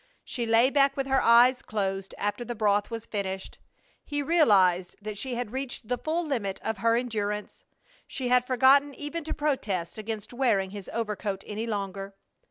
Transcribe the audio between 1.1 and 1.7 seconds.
eyes